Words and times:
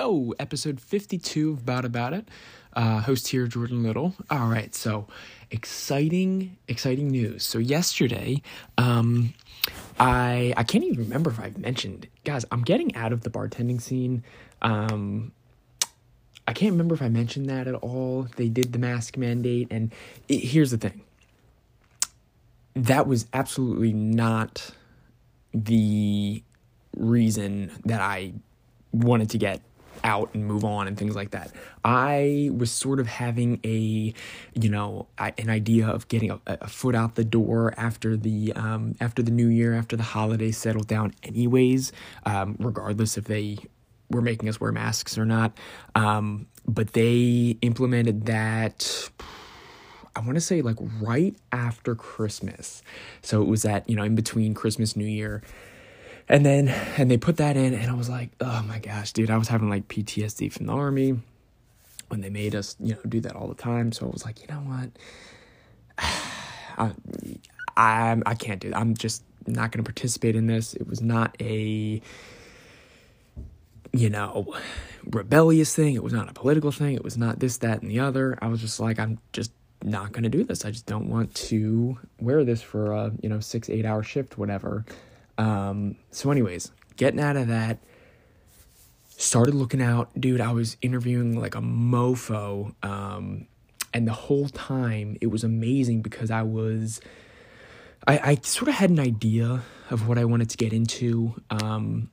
Yo, 0.00 0.32
episode 0.38 0.80
52 0.80 1.50
of 1.50 1.66
Bout 1.66 1.84
It 1.84 1.92
Bout 1.92 2.14
It. 2.14 2.26
Uh, 2.72 3.00
host 3.00 3.28
here, 3.28 3.46
Jordon 3.46 3.84
Little. 3.84 4.14
All 4.30 4.46
right, 4.46 4.74
so 4.74 5.06
exciting, 5.50 6.56
exciting 6.68 7.08
news. 7.08 7.44
So 7.44 7.58
yesterday, 7.58 8.40
um, 8.78 9.34
I 9.98 10.54
I 10.56 10.62
can't 10.62 10.84
even 10.84 11.00
remember 11.00 11.28
if 11.28 11.38
I've 11.38 11.58
mentioned, 11.58 12.08
guys. 12.24 12.46
I'm 12.50 12.62
getting 12.62 12.96
out 12.96 13.12
of 13.12 13.24
the 13.24 13.28
bartending 13.28 13.78
scene. 13.78 14.24
Um, 14.62 15.32
I 16.48 16.54
can't 16.54 16.72
remember 16.72 16.94
if 16.94 17.02
I 17.02 17.10
mentioned 17.10 17.50
that 17.50 17.68
at 17.68 17.74
all. 17.74 18.26
They 18.36 18.48
did 18.48 18.72
the 18.72 18.78
mask 18.78 19.18
mandate, 19.18 19.68
and 19.70 19.92
it, 20.28 20.38
here's 20.38 20.70
the 20.70 20.78
thing. 20.78 21.02
That 22.74 23.06
was 23.06 23.26
absolutely 23.34 23.92
not 23.92 24.70
the 25.52 26.42
reason 26.96 27.70
that 27.84 28.00
I 28.00 28.32
wanted 28.92 29.28
to 29.30 29.38
get 29.38 29.60
out 30.04 30.30
and 30.34 30.46
move 30.46 30.64
on 30.64 30.86
and 30.86 30.96
things 30.96 31.14
like 31.14 31.30
that. 31.30 31.52
I 31.84 32.50
was 32.52 32.70
sort 32.70 33.00
of 33.00 33.06
having 33.06 33.60
a, 33.64 34.14
you 34.54 34.68
know, 34.68 35.08
an 35.18 35.50
idea 35.50 35.86
of 35.86 36.08
getting 36.08 36.30
a, 36.30 36.40
a 36.46 36.68
foot 36.68 36.94
out 36.94 37.14
the 37.14 37.24
door 37.24 37.74
after 37.76 38.16
the 38.16 38.52
um, 38.54 38.94
after 39.00 39.22
the 39.22 39.30
new 39.30 39.48
year, 39.48 39.74
after 39.74 39.96
the 39.96 40.02
holidays 40.02 40.56
settled 40.58 40.86
down, 40.86 41.14
anyways. 41.22 41.92
Um, 42.26 42.56
regardless 42.58 43.16
if 43.16 43.24
they 43.24 43.58
were 44.10 44.22
making 44.22 44.48
us 44.48 44.60
wear 44.60 44.72
masks 44.72 45.16
or 45.16 45.24
not, 45.24 45.56
um, 45.94 46.46
but 46.66 46.92
they 46.92 47.56
implemented 47.62 48.26
that. 48.26 49.10
I 50.16 50.20
want 50.20 50.34
to 50.34 50.40
say 50.40 50.60
like 50.60 50.76
right 51.00 51.36
after 51.52 51.94
Christmas. 51.94 52.82
So 53.22 53.42
it 53.42 53.46
was 53.46 53.62
that, 53.62 53.88
you 53.88 53.94
know, 53.94 54.02
in 54.02 54.16
between 54.16 54.54
Christmas, 54.54 54.96
New 54.96 55.06
Year. 55.06 55.42
And 56.30 56.46
then, 56.46 56.68
and 56.96 57.10
they 57.10 57.16
put 57.16 57.38
that 57.38 57.56
in, 57.56 57.74
and 57.74 57.90
I 57.90 57.94
was 57.94 58.08
like, 58.08 58.30
oh 58.40 58.62
my 58.62 58.78
gosh, 58.78 59.12
dude, 59.12 59.30
I 59.30 59.36
was 59.36 59.48
having 59.48 59.68
like 59.68 59.88
PTSD 59.88 60.52
from 60.52 60.66
the 60.66 60.72
army 60.72 61.18
when 62.06 62.20
they 62.20 62.30
made 62.30 62.54
us, 62.54 62.76
you 62.78 62.94
know, 62.94 63.00
do 63.08 63.18
that 63.22 63.34
all 63.34 63.48
the 63.48 63.56
time. 63.56 63.90
So 63.90 64.06
I 64.06 64.10
was 64.10 64.24
like, 64.24 64.40
you 64.40 64.46
know 64.46 64.60
what? 64.60 64.90
I, 66.78 66.92
I, 67.76 68.22
I 68.24 68.34
can't 68.36 68.60
do 68.60 68.70
that. 68.70 68.78
I'm 68.78 68.94
just 68.94 69.24
not 69.48 69.72
going 69.72 69.84
to 69.84 69.92
participate 69.92 70.36
in 70.36 70.46
this. 70.46 70.72
It 70.74 70.86
was 70.86 71.02
not 71.02 71.36
a, 71.40 72.00
you 73.92 74.08
know, 74.08 74.54
rebellious 75.06 75.74
thing. 75.74 75.96
It 75.96 76.04
was 76.04 76.12
not 76.12 76.30
a 76.30 76.32
political 76.32 76.70
thing. 76.70 76.94
It 76.94 77.02
was 77.02 77.18
not 77.18 77.40
this, 77.40 77.56
that, 77.58 77.82
and 77.82 77.90
the 77.90 77.98
other. 77.98 78.38
I 78.40 78.46
was 78.46 78.60
just 78.60 78.78
like, 78.78 79.00
I'm 79.00 79.18
just 79.32 79.50
not 79.82 80.12
going 80.12 80.22
to 80.22 80.28
do 80.28 80.44
this. 80.44 80.64
I 80.64 80.70
just 80.70 80.86
don't 80.86 81.08
want 81.08 81.34
to 81.34 81.98
wear 82.20 82.44
this 82.44 82.62
for 82.62 82.92
a, 82.92 83.10
you 83.20 83.28
know, 83.28 83.40
six, 83.40 83.68
eight 83.68 83.84
hour 83.84 84.04
shift, 84.04 84.38
whatever. 84.38 84.84
Um, 85.40 85.96
so, 86.10 86.30
anyways, 86.30 86.70
getting 86.96 87.18
out 87.18 87.36
of 87.36 87.48
that, 87.48 87.78
started 89.08 89.54
looking 89.54 89.80
out. 89.80 90.10
Dude, 90.20 90.40
I 90.40 90.52
was 90.52 90.76
interviewing 90.82 91.40
like 91.40 91.54
a 91.54 91.60
mofo. 91.60 92.74
Um, 92.84 93.46
and 93.94 94.06
the 94.06 94.12
whole 94.12 94.48
time 94.48 95.16
it 95.22 95.28
was 95.28 95.42
amazing 95.42 96.02
because 96.02 96.30
I 96.30 96.42
was, 96.42 97.00
I, 98.06 98.18
I 98.18 98.34
sort 98.42 98.68
of 98.68 98.74
had 98.74 98.90
an 98.90 99.00
idea 99.00 99.62
of 99.88 100.06
what 100.06 100.18
I 100.18 100.26
wanted 100.26 100.50
to 100.50 100.58
get 100.58 100.74
into. 100.74 101.34
Um, 101.48 102.10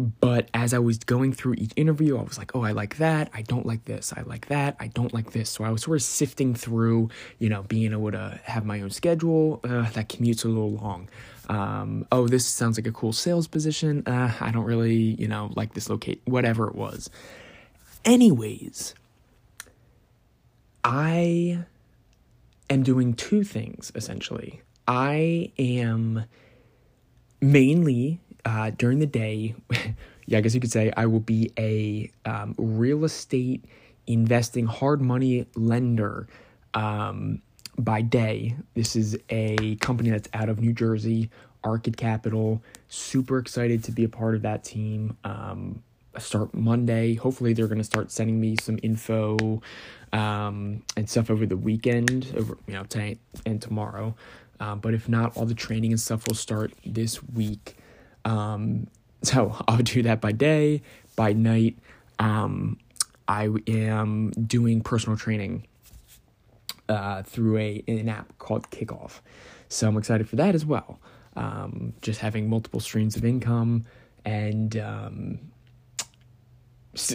but 0.00 0.48
as 0.54 0.72
I 0.72 0.78
was 0.78 0.98
going 0.98 1.32
through 1.32 1.54
each 1.54 1.72
interview, 1.76 2.18
I 2.18 2.22
was 2.22 2.38
like, 2.38 2.54
oh, 2.54 2.62
I 2.62 2.72
like 2.72 2.96
that. 2.96 3.30
I 3.34 3.42
don't 3.42 3.66
like 3.66 3.84
this. 3.84 4.12
I 4.16 4.22
like 4.22 4.46
that. 4.48 4.76
I 4.80 4.88
don't 4.88 5.12
like 5.12 5.32
this. 5.32 5.50
So 5.50 5.64
I 5.64 5.70
was 5.70 5.82
sort 5.82 5.98
of 5.98 6.02
sifting 6.02 6.54
through, 6.54 7.10
you 7.38 7.48
know, 7.48 7.62
being 7.64 7.92
able 7.92 8.12
to 8.12 8.40
have 8.44 8.64
my 8.64 8.80
own 8.80 8.90
schedule. 8.90 9.60
Uh, 9.64 9.90
that 9.90 10.08
commute's 10.08 10.44
a 10.44 10.48
little 10.48 10.72
long. 10.72 11.08
Um, 11.48 12.06
oh, 12.12 12.28
this 12.28 12.46
sounds 12.46 12.78
like 12.78 12.86
a 12.86 12.92
cool 12.92 13.12
sales 13.12 13.46
position. 13.46 14.02
Uh, 14.06 14.32
I 14.40 14.50
don't 14.50 14.64
really, 14.64 14.94
you 14.94 15.28
know, 15.28 15.50
like 15.56 15.74
this 15.74 15.90
locate, 15.90 16.22
whatever 16.24 16.68
it 16.68 16.74
was. 16.74 17.10
Anyways, 18.04 18.94
I 20.84 21.64
am 22.70 22.82
doing 22.82 23.14
two 23.14 23.42
things 23.42 23.92
essentially. 23.94 24.62
I 24.86 25.52
am 25.58 26.24
mainly 27.40 28.20
uh, 28.44 28.70
during 28.70 28.98
the 28.98 29.06
day, 29.06 29.54
yeah, 30.26 30.38
I 30.38 30.40
guess 30.40 30.54
you 30.54 30.60
could 30.60 30.72
say 30.72 30.92
I 30.96 31.06
will 31.06 31.20
be 31.20 31.52
a 31.58 32.10
um, 32.24 32.54
real 32.58 33.04
estate 33.04 33.64
investing 34.06 34.66
hard 34.66 35.00
money 35.00 35.46
lender 35.54 36.26
um, 36.74 37.42
by 37.78 38.02
day. 38.02 38.56
This 38.74 38.96
is 38.96 39.18
a 39.28 39.76
company 39.76 40.10
that's 40.10 40.28
out 40.34 40.48
of 40.48 40.60
New 40.60 40.72
Jersey, 40.72 41.30
Arcade 41.64 41.96
Capital. 41.96 42.62
Super 42.88 43.38
excited 43.38 43.84
to 43.84 43.92
be 43.92 44.04
a 44.04 44.08
part 44.08 44.34
of 44.34 44.42
that 44.42 44.64
team. 44.64 45.16
Um, 45.24 45.82
start 46.18 46.54
Monday. 46.54 47.14
Hopefully, 47.14 47.52
they're 47.52 47.68
going 47.68 47.78
to 47.78 47.84
start 47.84 48.10
sending 48.10 48.40
me 48.40 48.56
some 48.60 48.78
info 48.82 49.62
um, 50.12 50.82
and 50.96 51.08
stuff 51.08 51.30
over 51.30 51.46
the 51.46 51.56
weekend, 51.56 52.32
over 52.36 52.58
you 52.66 52.74
know 52.74 52.84
tonight 52.84 53.18
and 53.46 53.60
tomorrow. 53.60 54.14
Um, 54.58 54.80
but 54.80 54.92
if 54.92 55.08
not, 55.08 55.36
all 55.36 55.46
the 55.46 55.54
training 55.54 55.92
and 55.92 56.00
stuff 56.00 56.26
will 56.28 56.34
start 56.34 56.72
this 56.84 57.22
week. 57.22 57.76
Um, 58.24 58.86
so 59.22 59.56
I'll 59.68 59.78
do 59.78 60.02
that 60.02 60.20
by 60.20 60.32
day, 60.32 60.82
by 61.16 61.32
night. 61.32 61.78
Um, 62.18 62.78
I 63.28 63.48
am 63.66 64.30
doing 64.30 64.80
personal 64.80 65.16
training 65.16 65.66
uh, 66.88 67.22
through 67.22 67.58
a 67.58 67.84
an 67.86 68.08
app 68.08 68.36
called 68.38 68.70
Kickoff. 68.70 69.20
So 69.68 69.88
I'm 69.88 69.96
excited 69.96 70.28
for 70.28 70.36
that 70.36 70.54
as 70.54 70.66
well. 70.66 70.98
Um, 71.36 71.94
just 72.02 72.20
having 72.20 72.50
multiple 72.50 72.80
streams 72.80 73.14
of 73.16 73.24
income 73.24 73.86
and 74.24 74.76
um, 74.76 75.38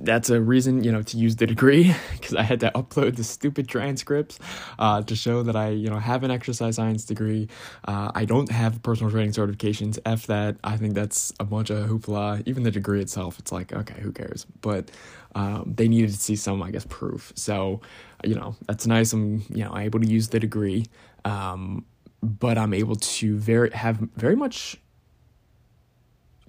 that's 0.00 0.30
a 0.30 0.40
reason 0.40 0.82
you 0.82 0.90
know 0.90 1.02
to 1.02 1.18
use 1.18 1.36
the 1.36 1.46
degree 1.46 1.94
because 2.12 2.34
I 2.34 2.42
had 2.42 2.60
to 2.60 2.70
upload 2.74 3.16
the 3.16 3.24
stupid 3.24 3.68
transcripts 3.68 4.38
uh, 4.78 5.02
to 5.02 5.14
show 5.14 5.42
that 5.42 5.56
I 5.56 5.70
you 5.70 5.90
know 5.90 5.98
have 5.98 6.22
an 6.24 6.30
exercise 6.30 6.76
science 6.76 7.04
degree. 7.04 7.48
Uh, 7.86 8.10
I 8.14 8.24
don't 8.24 8.50
have 8.50 8.82
personal 8.82 9.10
training 9.10 9.32
certifications. 9.32 9.98
F 10.06 10.26
that. 10.26 10.56
I 10.64 10.76
think 10.76 10.94
that's 10.94 11.32
a 11.38 11.44
bunch 11.44 11.70
of 11.70 11.88
hoopla. 11.88 12.42
Even 12.46 12.62
the 12.62 12.70
degree 12.70 13.00
itself, 13.00 13.38
it's 13.38 13.52
like 13.52 13.72
okay, 13.72 14.00
who 14.00 14.12
cares? 14.12 14.46
But 14.62 14.90
um, 15.34 15.74
they 15.76 15.88
needed 15.88 16.10
to 16.10 16.16
see 16.16 16.36
some, 16.36 16.62
I 16.62 16.70
guess, 16.70 16.86
proof. 16.88 17.32
So 17.34 17.82
you 18.24 18.34
know 18.34 18.56
that's 18.66 18.86
nice. 18.86 19.12
I'm 19.12 19.44
you 19.50 19.64
know 19.64 19.76
able 19.76 20.00
to 20.00 20.06
use 20.06 20.28
the 20.28 20.40
degree, 20.40 20.86
um, 21.26 21.84
but 22.22 22.56
I'm 22.56 22.72
able 22.72 22.96
to 22.96 23.36
very 23.36 23.70
have 23.70 23.98
very 24.16 24.36
much 24.36 24.78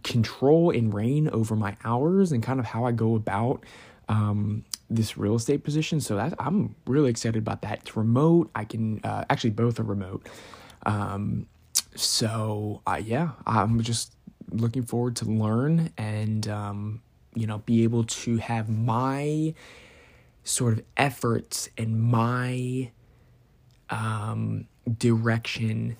control 0.03 0.71
and 0.71 0.93
reign 0.93 1.29
over 1.29 1.55
my 1.55 1.75
hours 1.83 2.31
and 2.31 2.41
kind 2.43 2.59
of 2.59 2.65
how 2.65 2.85
I 2.85 2.91
go 2.91 3.15
about 3.15 3.65
um, 4.07 4.65
this 4.89 5.17
real 5.17 5.35
estate 5.35 5.63
position. 5.63 6.01
So 6.01 6.15
that 6.15 6.33
I'm 6.39 6.75
really 6.87 7.09
excited 7.09 7.37
about 7.37 7.61
that. 7.61 7.79
It's 7.81 7.95
remote. 7.95 8.49
I 8.55 8.65
can 8.65 8.99
uh, 9.03 9.25
actually 9.29 9.51
both 9.51 9.79
are 9.79 9.83
remote. 9.83 10.27
Um, 10.85 11.47
so 11.95 12.81
uh, 12.87 13.01
yeah, 13.03 13.31
I'm 13.45 13.81
just 13.81 14.15
looking 14.51 14.83
forward 14.83 15.15
to 15.17 15.25
learn 15.25 15.91
and 15.97 16.47
um, 16.47 17.01
you 17.35 17.45
know 17.45 17.59
be 17.59 17.83
able 17.83 18.03
to 18.03 18.37
have 18.37 18.69
my 18.69 19.53
sort 20.43 20.73
of 20.73 20.83
efforts 20.97 21.69
and 21.77 22.01
my 22.01 22.91
um, 23.89 24.67
direction 24.97 25.97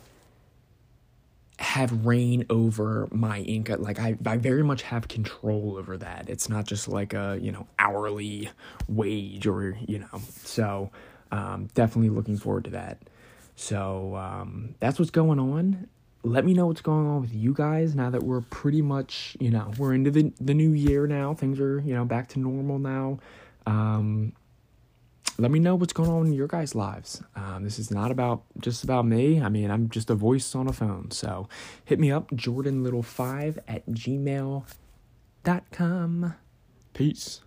have 1.60 2.06
reign 2.06 2.46
over 2.50 3.10
my 3.12 3.40
income. 3.42 3.82
Like 3.82 4.00
I, 4.00 4.18
I 4.26 4.38
very 4.38 4.64
much 4.64 4.82
have 4.84 5.10
control 5.10 5.76
over 5.78 5.98
that. 5.98 6.30
It's 6.30 6.48
not 6.48 6.66
just 6.66 6.88
like 6.88 7.14
a 7.14 7.38
you 7.42 7.52
know 7.52 7.68
hourly 7.78 8.50
wage 8.88 9.46
or 9.46 9.78
you 9.86 10.00
know. 10.00 10.22
So 10.44 10.90
um, 11.32 11.68
definitely 11.74 12.10
looking 12.10 12.38
forward 12.38 12.64
to 12.66 12.70
that. 12.72 13.00
So 13.56 14.16
um, 14.16 14.76
that's 14.80 15.00
what's 15.00 15.12
going 15.12 15.38
on. 15.38 15.88
Let 16.24 16.46
me 16.46 16.54
know 16.54 16.68
what's 16.68 16.82
going 16.82 17.06
on 17.06 17.22
with 17.22 17.34
you 17.34 17.54
guys 17.54 17.94
now 17.94 18.10
that 18.10 18.24
we're 18.24 18.42
pretty 18.42 18.82
much 18.82 19.36
you 19.42 19.52
know 19.52 19.72
we're 19.78 19.94
into 19.94 20.12
the 20.12 20.32
the 20.40 20.54
new 20.54 20.72
year 20.72 21.08
now. 21.08 21.34
Things 21.34 21.60
are 21.60 21.82
you 21.82 21.94
know 21.94 22.06
back 22.06 22.30
to 22.30 22.40
normal 22.40 22.80
now. 22.80 23.20
Um, 23.66 24.32
let 25.40 25.52
me 25.52 25.60
know 25.60 25.76
what's 25.76 25.94
going 25.94 26.10
on 26.10 26.28
in 26.28 26.34
your 26.34 26.48
guys' 26.48 26.76
lives. 26.76 27.24
Um, 27.36 27.64
this 27.64 27.80
is 27.80 27.90
not 27.90 28.12
about 28.12 28.44
just 28.60 28.84
about 28.84 29.06
me. 29.06 29.42
I 29.42 29.48
mean, 29.50 29.72
I'm 29.72 29.90
just 29.90 30.10
a 30.10 30.16
voice 30.16 30.54
on 30.54 30.68
a 30.68 30.74
phone. 30.74 31.12
So 31.12 31.48
hit 31.86 32.00
me 32.00 32.12
up, 32.12 32.30
jordonlittle5 32.32 33.60
at 33.68 33.86
gmail.com. 33.90 34.66
Peace. 36.94 37.42